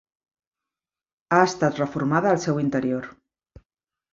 [1.35, 3.09] Ha estat reformada al seu interior.